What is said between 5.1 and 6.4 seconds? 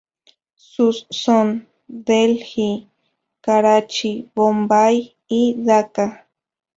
y Daca.